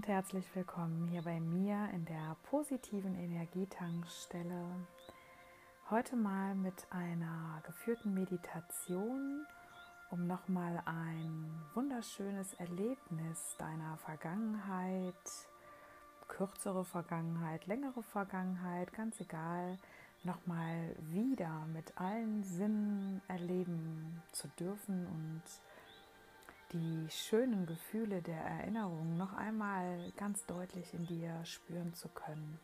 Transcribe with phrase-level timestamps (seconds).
[0.00, 4.64] und herzlich willkommen hier bei mir in der positiven Energietankstelle.
[5.90, 9.44] Heute mal mit einer geführten Meditation,
[10.10, 15.12] um nochmal ein wunderschönes Erlebnis deiner Vergangenheit,
[16.28, 19.76] kürzere Vergangenheit, längere Vergangenheit, ganz egal,
[20.24, 25.42] nochmal wieder mit allen Sinnen erleben zu dürfen und
[26.72, 32.60] die schönen Gefühle der Erinnerung noch einmal ganz deutlich in dir spüren zu können.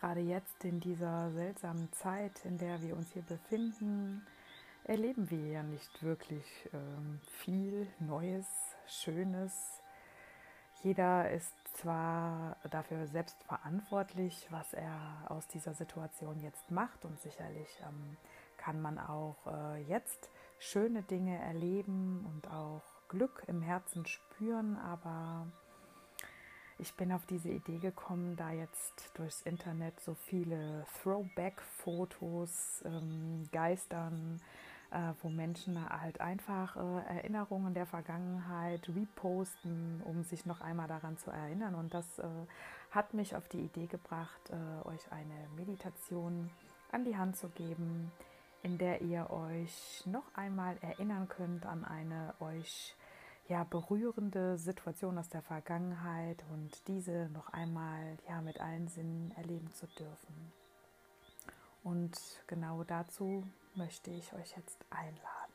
[0.00, 4.26] Gerade jetzt in dieser seltsamen Zeit, in der wir uns hier befinden,
[4.84, 8.46] erleben wir ja nicht wirklich ähm, viel Neues,
[8.86, 9.82] Schönes.
[10.82, 17.68] Jeder ist zwar dafür selbst verantwortlich, was er aus dieser Situation jetzt macht und sicherlich
[17.82, 18.16] ähm,
[18.56, 25.46] kann man auch äh, jetzt schöne Dinge erleben und auch Glück im Herzen spüren, aber
[26.78, 34.40] ich bin auf diese Idee gekommen, da jetzt durchs Internet so viele Throwback-Fotos ähm, geistern,
[34.90, 41.18] äh, wo Menschen halt einfach äh, Erinnerungen der Vergangenheit reposten, um sich noch einmal daran
[41.18, 41.74] zu erinnern.
[41.74, 42.28] Und das äh,
[42.92, 46.50] hat mich auf die Idee gebracht, äh, euch eine Meditation
[46.92, 48.12] an die Hand zu geben,
[48.62, 52.94] in der ihr euch noch einmal erinnern könnt an eine euch
[53.48, 59.72] ja, berührende Situation aus der Vergangenheit und diese noch einmal ja, mit allen Sinnen erleben
[59.72, 60.52] zu dürfen.
[61.82, 65.48] Und genau dazu möchte ich euch jetzt einladen.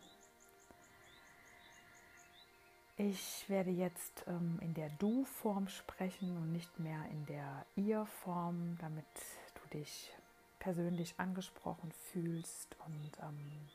[2.98, 9.06] Ich werde jetzt ähm, in der Du-Form sprechen und nicht mehr in der Ihr-Form, damit
[9.56, 10.12] du dich
[10.64, 12.76] persönlich angesprochen fühlst.
[12.86, 13.70] Und ähm,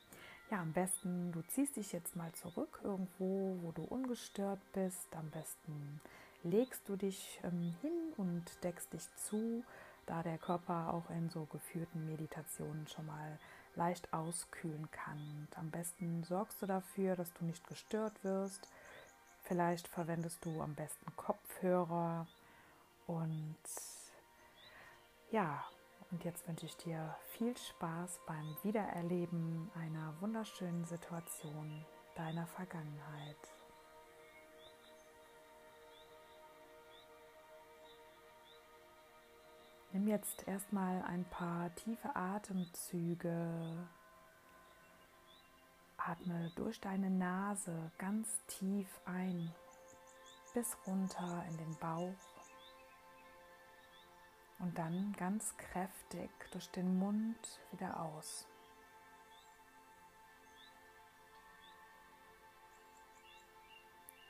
[0.50, 5.14] ja, am besten, du ziehst dich jetzt mal zurück irgendwo, wo du ungestört bist.
[5.14, 6.00] Am besten
[6.42, 9.62] legst du dich ähm, hin und deckst dich zu,
[10.06, 13.38] da der Körper auch in so geführten Meditationen schon mal
[13.76, 15.18] leicht auskühlen kann.
[15.18, 18.66] Und am besten sorgst du dafür, dass du nicht gestört wirst.
[19.42, 22.26] Vielleicht verwendest du am besten Kopfhörer
[23.06, 23.56] und
[25.30, 25.62] ja,
[26.10, 31.84] und jetzt wünsche ich dir viel Spaß beim Wiedererleben einer wunderschönen Situation
[32.16, 33.36] deiner Vergangenheit.
[39.92, 43.88] Nimm jetzt erstmal ein paar tiefe Atemzüge.
[45.96, 49.52] Atme durch deine Nase ganz tief ein
[50.54, 52.37] bis runter in den Bauch
[54.58, 58.46] und dann ganz kräftig durch den Mund wieder aus.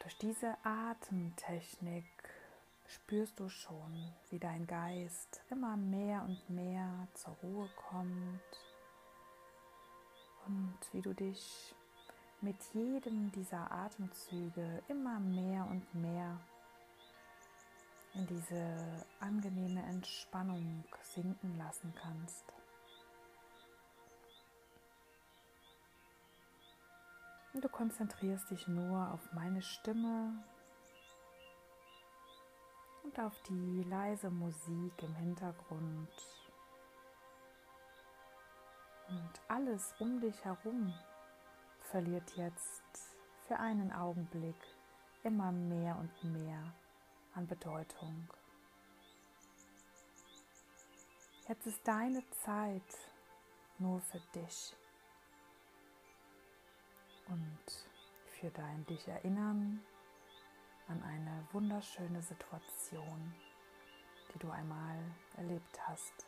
[0.00, 2.06] Durch diese Atemtechnik
[2.86, 8.40] spürst du schon, wie dein Geist immer mehr und mehr zur Ruhe kommt
[10.46, 11.74] und wie du dich
[12.40, 16.38] mit jedem dieser Atemzüge immer mehr und mehr
[18.28, 22.44] diese angenehme Entspannung sinken lassen kannst.
[27.54, 30.44] Und du konzentrierst dich nur auf meine Stimme
[33.02, 36.08] und auf die leise Musik im Hintergrund.
[39.08, 40.92] Und alles um dich herum
[41.90, 43.16] verliert jetzt
[43.46, 44.62] für einen Augenblick
[45.22, 46.74] immer mehr und mehr
[47.34, 48.28] an Bedeutung.
[51.48, 52.82] Jetzt ist deine Zeit
[53.78, 54.76] nur für dich
[57.28, 57.86] und
[58.26, 59.80] für dein dich erinnern
[60.88, 63.34] an eine wunderschöne Situation,
[64.34, 64.98] die du einmal
[65.36, 66.26] erlebt hast.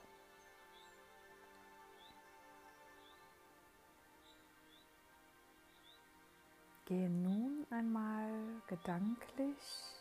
[6.87, 8.33] Gehe nun einmal
[8.67, 10.00] gedanklich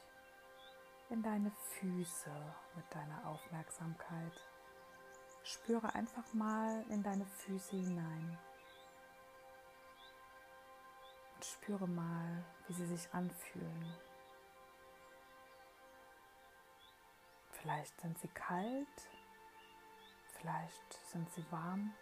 [1.09, 2.31] in deine Füße
[2.75, 4.45] mit deiner Aufmerksamkeit.
[5.43, 8.37] Spüre einfach mal in deine Füße hinein.
[11.33, 13.93] Und spüre mal, wie sie sich anfühlen.
[17.51, 19.09] Vielleicht sind sie kalt,
[20.37, 21.93] vielleicht sind sie warm.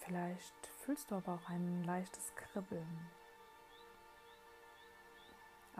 [0.00, 3.10] Vielleicht fühlst du aber auch ein leichtes Kribbeln.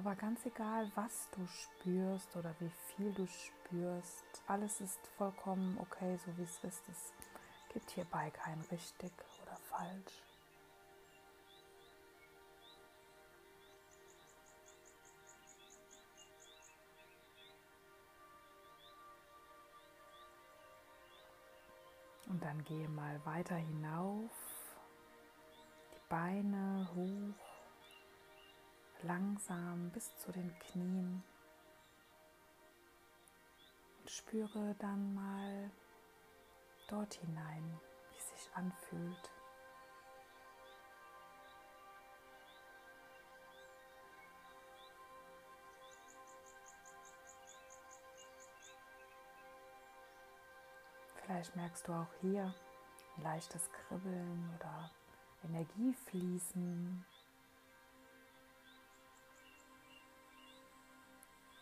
[0.04, 6.18] Aber ganz egal, was du spürst oder wie viel du spürst, alles ist vollkommen okay,
[6.26, 6.88] so wie es ist.
[6.88, 7.12] Es
[7.72, 10.24] gibt hierbei kein richtig oder falsch.
[22.26, 24.32] Und dann gehe mal weiter hinauf,
[25.92, 27.51] die Beine hoch
[29.02, 31.22] langsam bis zu den Knien.
[34.00, 35.70] Und spüre dann mal
[36.88, 39.30] dort hinein, wie es sich anfühlt.
[51.24, 52.54] Vielleicht merkst du auch hier
[53.16, 54.90] ein leichtes Kribbeln oder
[55.44, 57.04] Energiefließen.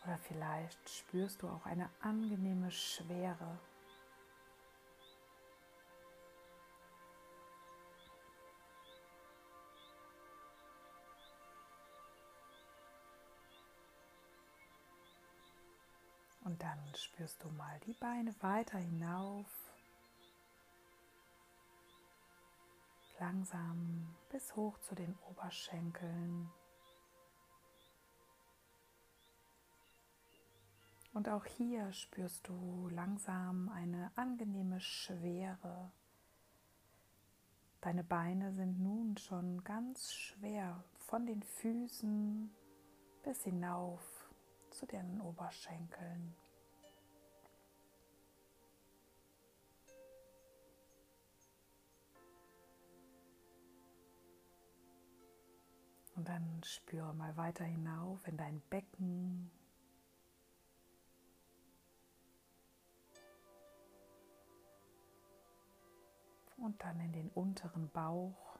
[0.03, 3.59] Oder vielleicht spürst du auch eine angenehme Schwere.
[16.43, 19.71] Und dann spürst du mal die Beine weiter hinauf
[23.21, 26.49] langsam bis hoch zu den Oberschenkeln.
[31.13, 35.91] Und auch hier spürst du langsam eine angenehme Schwere.
[37.81, 42.49] Deine Beine sind nun schon ganz schwer von den Füßen
[43.23, 44.31] bis hinauf
[44.69, 46.33] zu den Oberschenkeln.
[56.15, 59.49] Und dann spüre mal weiter hinauf in dein Becken.
[66.61, 68.55] Und dann in den unteren Bauch.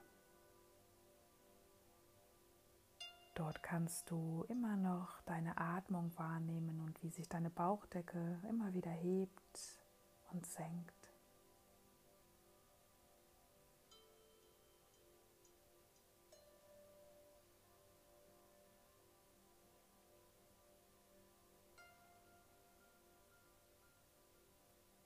[3.35, 8.89] Dort kannst du immer noch deine Atmung wahrnehmen und wie sich deine Bauchdecke immer wieder
[8.89, 9.79] hebt
[10.31, 11.13] und senkt.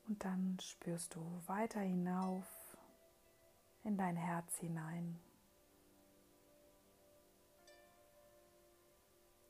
[0.07, 2.64] Und dann spürst du weiter hinauf
[3.85, 5.19] in dein Herz hinein.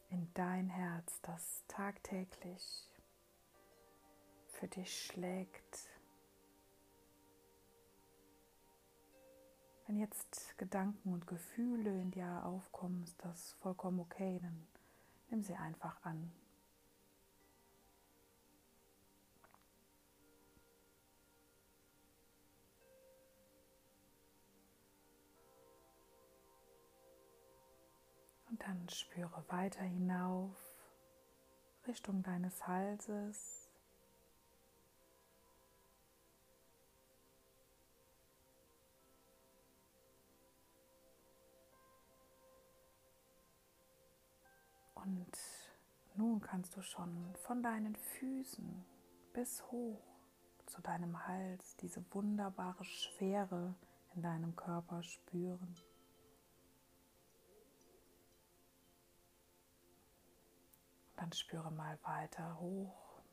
[0.10, 2.92] In dein Herz, das tagtäglich
[4.52, 5.90] für dich schlägt.
[9.88, 14.68] Wenn jetzt Gedanken und Gefühle in dir aufkommen, ist das vollkommen okay, dann
[15.30, 16.32] nimm sie einfach an.
[28.56, 30.56] Und dann spüre weiter hinauf
[31.86, 33.70] Richtung deines Halses.
[44.94, 45.38] Und
[46.16, 48.86] nun kannst du schon von deinen Füßen
[49.34, 50.02] bis hoch
[50.66, 53.76] zu deinem Hals diese wunderbare Schwere
[54.14, 55.76] in deinem Körper spüren.
[61.26, 63.24] Dann spüre mal weiter hoch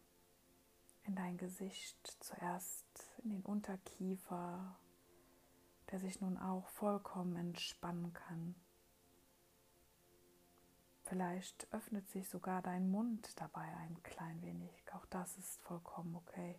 [1.03, 2.87] in dein Gesicht, zuerst
[3.23, 4.79] in den Unterkiefer,
[5.91, 8.55] der sich nun auch vollkommen entspannen kann.
[11.03, 14.91] Vielleicht öffnet sich sogar dein Mund dabei ein klein wenig.
[14.95, 16.59] Auch das ist vollkommen okay.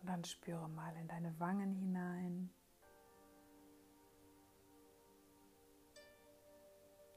[0.00, 2.52] Und dann spüre mal in deine Wangen hinein.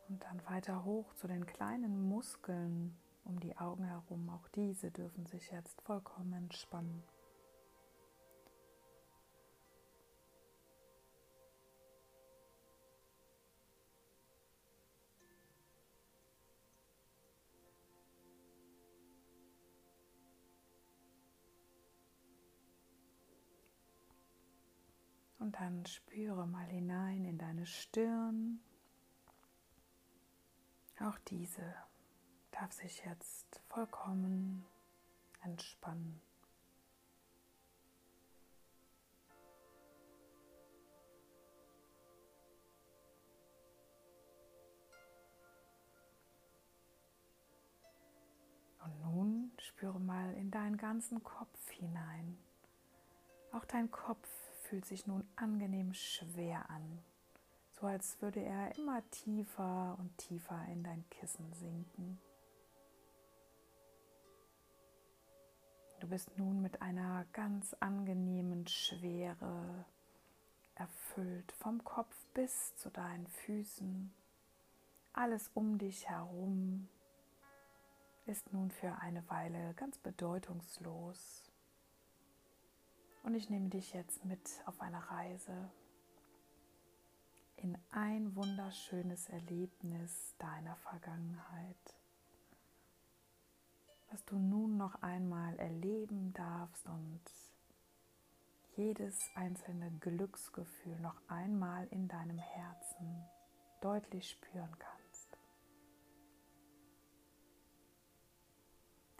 [0.10, 4.30] Und dann weiter hoch zu den kleinen Muskeln um die Augen herum.
[4.32, 7.04] Auch diese dürfen sich jetzt vollkommen entspannen.
[25.38, 28.60] Und dann spüre mal hinein in deine Stirn,
[31.02, 31.76] auch diese
[32.52, 34.66] darf sich jetzt vollkommen
[35.44, 36.22] entspannen.
[48.84, 52.38] Und nun spüre mal in deinen ganzen Kopf hinein.
[53.52, 54.28] Auch dein Kopf
[54.64, 57.04] fühlt sich nun angenehm schwer an
[57.80, 62.20] so als würde er immer tiefer und tiefer in dein Kissen sinken.
[66.00, 69.86] Du bist nun mit einer ganz angenehmen Schwere
[70.76, 74.14] erfüllt, vom Kopf bis zu deinen Füßen.
[75.14, 76.88] Alles um dich herum
[78.26, 81.52] ist nun für eine Weile ganz bedeutungslos.
[83.24, 85.70] Und ich nehme dich jetzt mit auf eine Reise
[87.62, 91.96] in ein wunderschönes Erlebnis deiner Vergangenheit,
[94.10, 97.22] was du nun noch einmal erleben darfst und
[98.78, 103.26] jedes einzelne Glücksgefühl noch einmal in deinem Herzen
[103.82, 105.38] deutlich spüren kannst.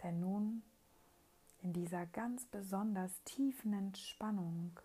[0.02, 0.62] Denn nun
[1.62, 4.80] in dieser ganz besonders tiefen Entspannung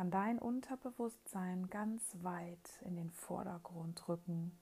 [0.00, 4.58] kann dein Unterbewusstsein ganz weit in den Vordergrund rücken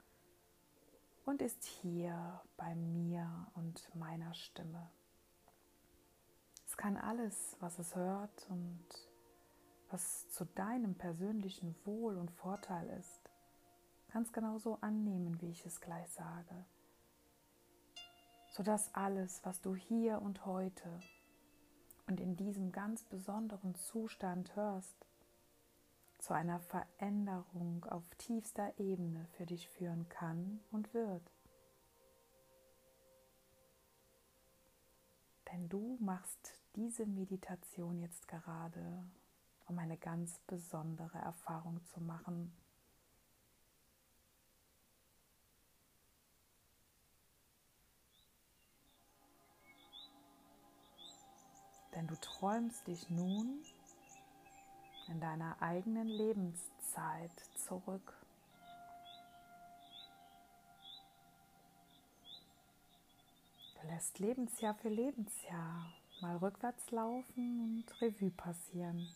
[1.23, 4.89] und ist hier bei mir und meiner Stimme.
[6.67, 8.83] Es kann alles, was es hört und
[9.89, 13.31] was zu deinem persönlichen Wohl und Vorteil ist,
[14.11, 16.65] ganz genauso annehmen, wie ich es gleich sage,
[18.49, 20.99] sodass alles, was du hier und heute
[22.07, 25.05] und in diesem ganz besonderen Zustand hörst,
[26.19, 31.31] zu einer Veränderung auf tiefster Ebene für dich führen kann und wird.
[35.51, 39.03] Denn du machst diese Meditation jetzt gerade
[39.69, 42.51] um eine ganz besondere Erfahrung zu machen.
[51.95, 53.63] Denn du träumst dich nun
[55.09, 58.13] in deiner eigenen Lebenszeit zurück.
[63.81, 69.07] Du lässt Lebensjahr für Lebensjahr mal rückwärts laufen und Revue passieren.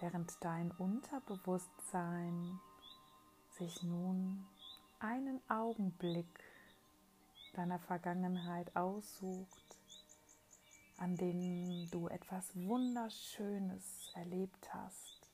[0.00, 2.60] während dein Unterbewusstsein
[3.58, 4.46] sich nun
[5.00, 6.26] einen Augenblick
[7.54, 9.65] deiner Vergangenheit aussucht,
[10.96, 15.30] an dem du etwas Wunderschönes erlebt hast.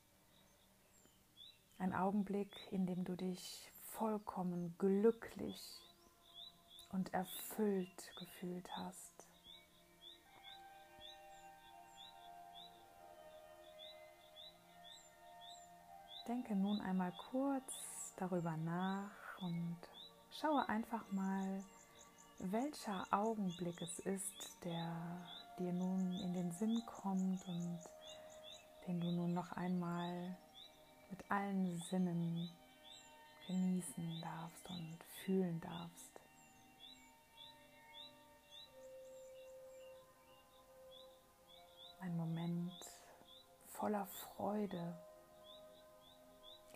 [1.78, 5.60] Ein Augenblick, in dem du dich vollkommen glücklich
[6.90, 9.12] und erfüllt gefühlt hast.
[16.28, 19.76] Denke nun einmal kurz darüber nach und
[20.30, 21.64] schaue einfach mal,
[22.38, 25.26] welcher Augenblick es ist, der
[25.58, 27.80] dir nun in den Sinn kommt und
[28.86, 30.36] den du nun noch einmal
[31.10, 32.50] mit allen Sinnen
[33.46, 36.20] genießen darfst und fühlen darfst.
[42.00, 42.72] Ein Moment
[43.68, 44.98] voller Freude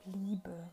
[0.04, 0.68] Liebe,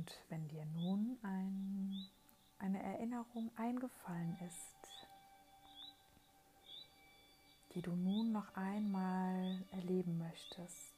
[0.00, 2.08] Und wenn dir nun ein
[2.58, 5.04] eine Erinnerung eingefallen ist,
[7.74, 10.94] die du nun noch einmal erleben möchtest,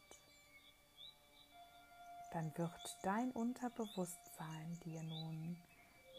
[2.32, 5.56] dann wird dein Unterbewusstsein dir nun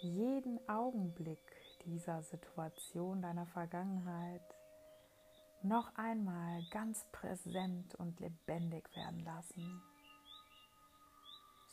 [0.01, 1.39] jeden Augenblick
[1.85, 4.43] dieser Situation deiner Vergangenheit
[5.61, 9.81] noch einmal ganz präsent und lebendig werden lassen,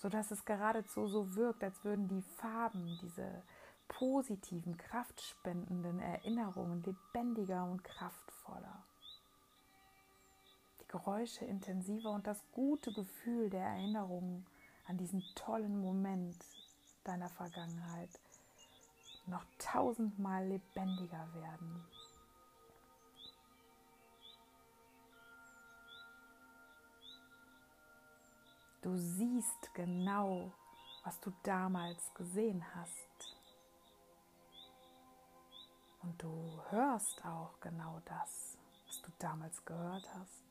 [0.00, 3.42] sodass es geradezu so wirkt, als würden die Farben, diese
[3.87, 8.83] positiven, kraftspendenden Erinnerungen lebendiger und kraftvoller.
[10.80, 14.47] Die Geräusche intensiver und das gute Gefühl der Erinnerungen
[14.87, 16.37] an diesen tollen Moment
[17.04, 18.11] deiner Vergangenheit
[19.26, 21.85] noch tausendmal lebendiger werden.
[28.82, 30.52] Du siehst genau,
[31.04, 33.37] was du damals gesehen hast.
[36.02, 40.44] Und du hörst auch genau das, was du damals gehört hast.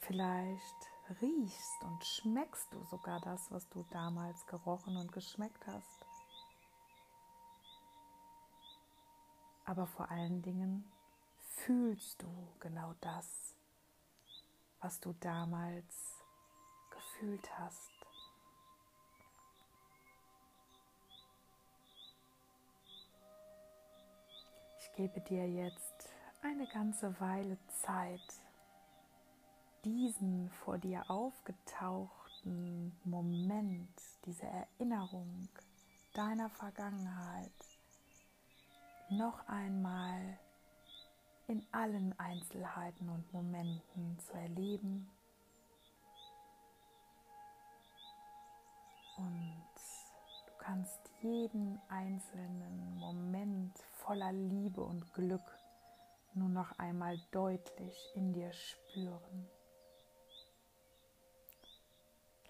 [0.00, 6.06] Vielleicht riechst und schmeckst du sogar das, was du damals gerochen und geschmeckt hast.
[9.70, 10.84] aber vor allen Dingen
[11.38, 12.28] fühlst du
[12.58, 13.49] genau das,
[14.80, 16.18] was du damals
[16.90, 17.90] gefühlt hast.
[24.78, 26.08] Ich gebe dir jetzt
[26.42, 28.20] eine ganze Weile Zeit,
[29.84, 35.48] diesen vor dir aufgetauchten Moment, diese Erinnerung
[36.14, 37.52] deiner Vergangenheit
[39.10, 40.38] noch einmal
[41.50, 45.10] in allen Einzelheiten und Momenten zu erleben
[49.16, 49.64] und
[50.46, 55.42] du kannst jeden einzelnen Moment voller Liebe und Glück
[56.34, 59.48] nur noch einmal deutlich in dir spüren.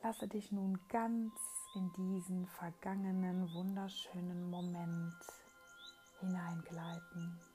[0.03, 1.33] Lasse dich nun ganz
[1.75, 5.15] in diesen vergangenen wunderschönen Moment
[6.21, 7.50] hineingleiten.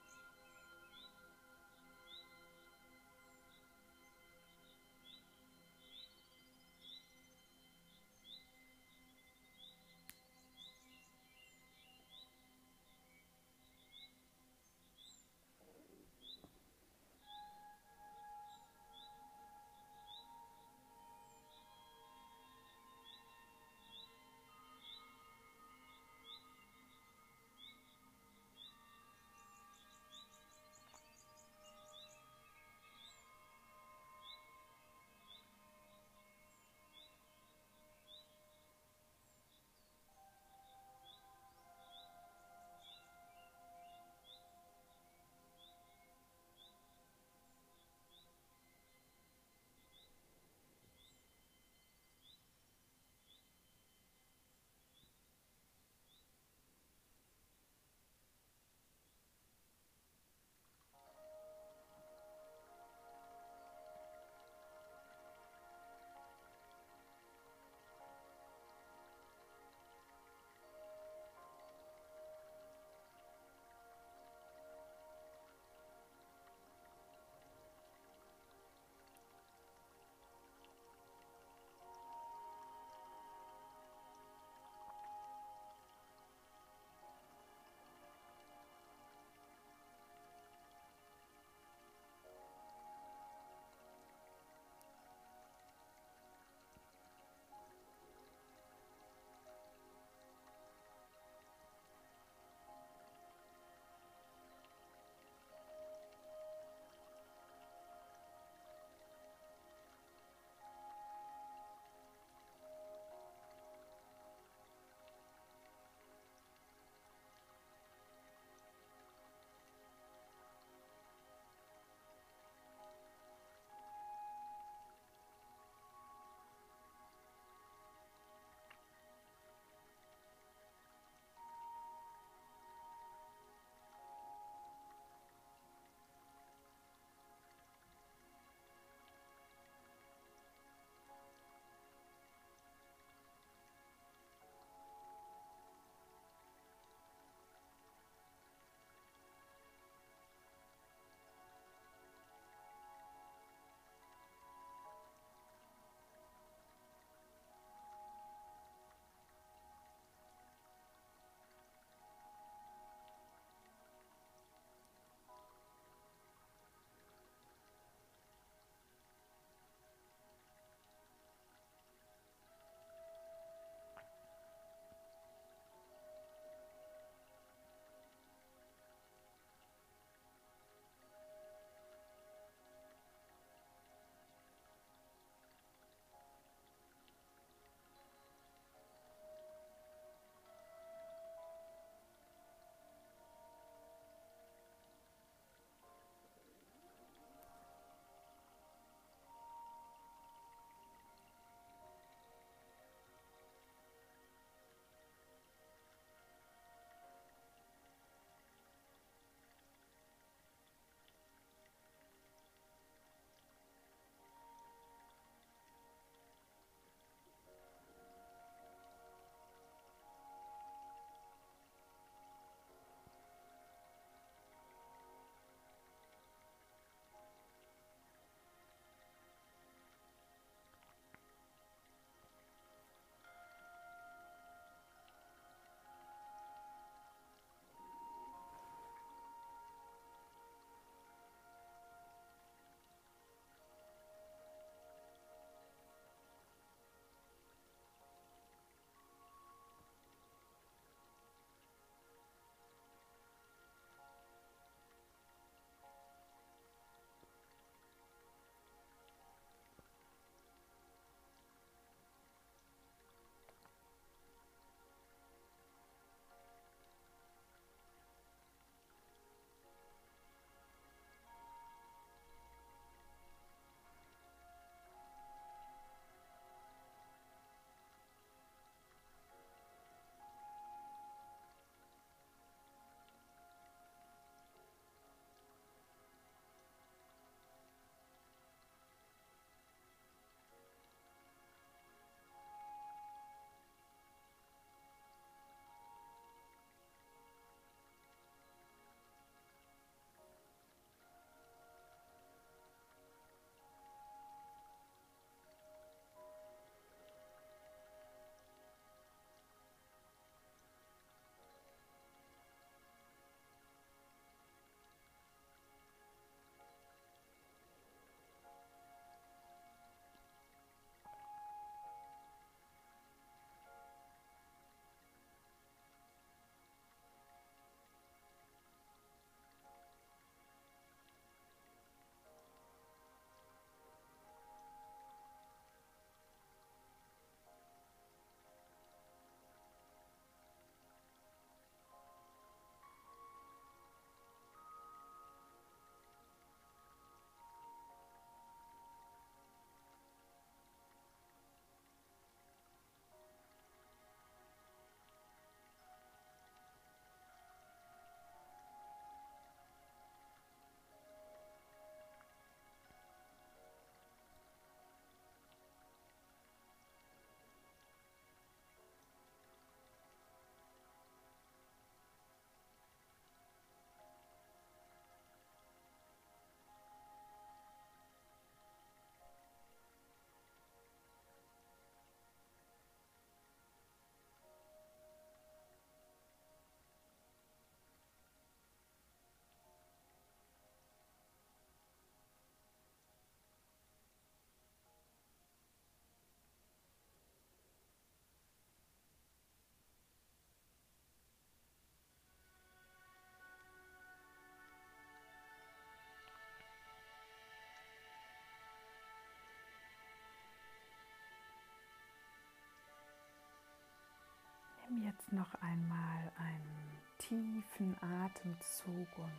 [415.15, 419.31] Jetzt noch einmal einen tiefen Atemzug und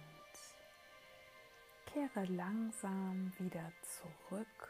[1.85, 4.69] kehre langsam wieder zurück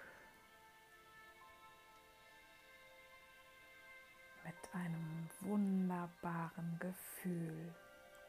[4.44, 7.74] mit einem wunderbaren Gefühl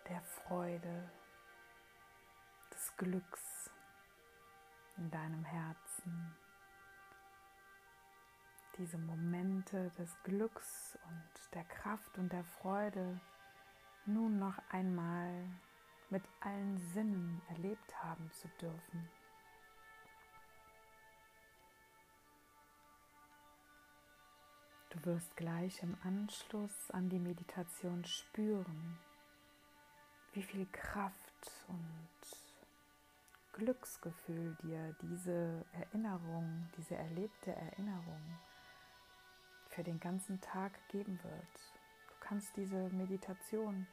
[0.09, 1.11] der Freude,
[2.71, 3.71] des Glücks
[4.97, 6.35] in deinem Herzen.
[8.77, 13.19] Diese Momente des Glücks und der Kraft und der Freude
[14.05, 15.49] nun noch einmal
[16.11, 19.09] mit allen Sinnen erlebt haben zu dürfen.
[24.91, 28.99] Du wirst gleich im Anschluss an die Meditation spüren,
[30.33, 32.07] wie viel Kraft und
[33.53, 38.21] Glücksgefühl dir diese Erinnerung, diese erlebte Erinnerung
[39.77, 41.75] für den ganzen Tag geben wird.
[42.07, 43.85] Du kannst diese Meditation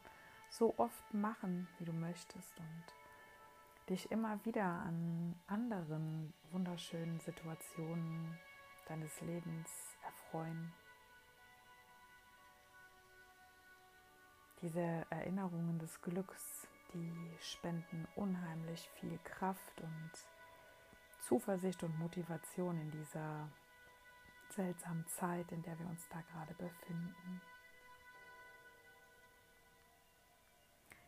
[0.49, 2.85] so oft machen, wie du möchtest und
[3.91, 8.39] dich immer wieder an anderen wunderschönen Situationen
[8.89, 9.69] deines Lebens
[10.03, 10.73] erfreuen.
[14.63, 20.13] Diese Erinnerungen des Glücks, die spenden unheimlich viel Kraft und
[21.21, 23.51] Zuversicht und Motivation in dieser
[24.53, 27.41] seltsamen Zeit, in der wir uns da gerade befinden.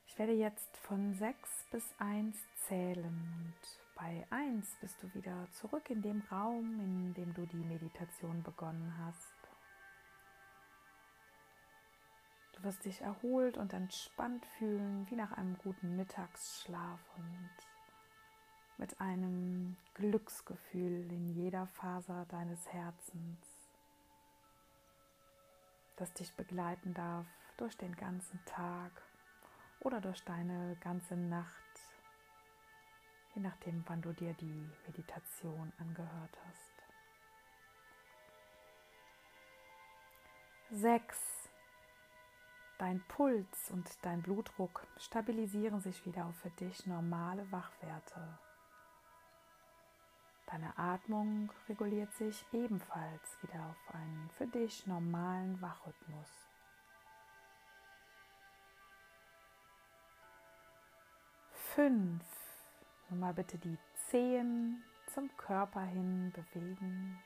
[0.06, 3.54] Ich werde jetzt von 6 bis 1 zählen und
[3.94, 8.94] bei 1 bist du wieder zurück in dem Raum, in dem du die Meditation begonnen
[8.98, 9.34] hast.
[12.54, 17.50] Du wirst dich erholt und entspannt fühlen, wie nach einem guten Mittagsschlaf und
[18.78, 23.38] mit einem Glücksgefühl in jeder Faser deines Herzens,
[25.96, 28.92] das dich begleiten darf durch den ganzen Tag
[29.80, 31.52] oder durch deine ganze Nacht,
[33.34, 36.76] je nachdem, wann du dir die Meditation angehört hast.
[40.70, 41.18] Sechs.
[42.78, 48.38] Dein Puls und dein Blutdruck stabilisieren sich wieder auf für dich normale Wachwerte.
[50.46, 56.30] Deine Atmung reguliert sich ebenfalls wieder auf einen für dich normalen Wachrhythmus.
[61.50, 62.24] Fünf.
[63.10, 63.76] Nun mal bitte die
[64.08, 64.82] Zehen
[65.12, 67.18] zum Körper hin bewegen.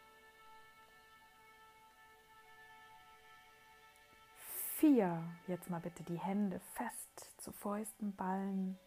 [4.76, 5.22] Vier.
[5.46, 8.78] Jetzt mal bitte die Hände fest zu Fäusten ballen.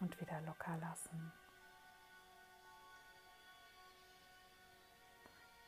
[0.00, 1.32] Und wieder locker lassen.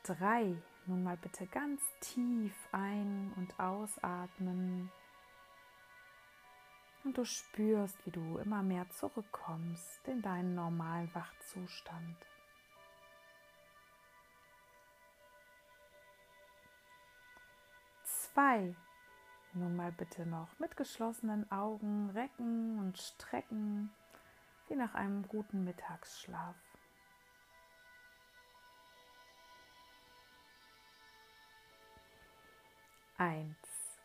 [0.04, 0.56] Drei.
[0.86, 4.90] Nun mal bitte ganz tief ein- und ausatmen.
[7.04, 12.16] Und du spürst, wie du immer mehr zurückkommst in deinen normalen Wachzustand.
[18.40, 18.74] zwei.
[19.52, 23.90] Nun mal bitte noch mit geschlossenen Augen recken und strecken,
[24.70, 26.56] wie nach einem guten Mittagsschlaf.
[33.18, 33.98] Eins.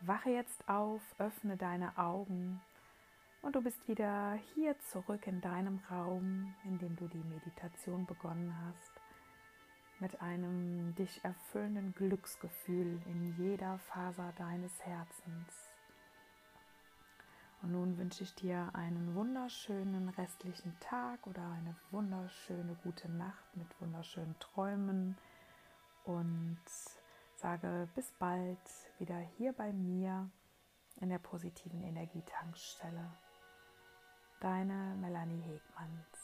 [0.00, 2.60] Wache jetzt auf, öffne deine Augen
[3.40, 8.54] und du bist wieder hier zurück in deinem Raum, in dem du die Meditation begonnen
[8.66, 8.92] hast
[10.00, 15.63] mit einem dich erfüllenden Glücksgefühl in jeder Faser deines Herzens.
[17.64, 23.66] Und nun wünsche ich dir einen wunderschönen restlichen Tag oder eine wunderschöne gute Nacht mit
[23.80, 25.16] wunderschönen Träumen
[26.04, 26.60] und
[27.36, 28.58] sage bis bald
[28.98, 30.28] wieder hier bei mir
[31.00, 33.10] in der positiven Energietankstelle.
[34.40, 36.23] Deine Melanie Hegmanns.